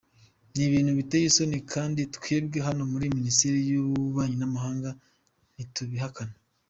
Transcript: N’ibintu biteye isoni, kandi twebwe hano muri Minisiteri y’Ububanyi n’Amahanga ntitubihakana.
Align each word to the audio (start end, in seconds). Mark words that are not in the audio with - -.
N’ibintu 0.55 0.91
biteye 0.99 1.25
isoni, 1.27 1.57
kandi 1.73 2.01
twebwe 2.15 2.57
hano 2.67 2.83
muri 2.91 3.05
Minisiteri 3.17 3.57
y’Ububanyi 3.69 4.35
n’Amahanga 4.39 4.89
ntitubihakana. 5.55 6.35